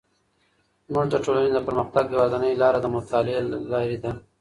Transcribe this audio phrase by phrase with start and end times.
[0.87, 4.11] زموږ د ټولنې د پرمختګ یوازینی لاره د مطالعې له لارې ده.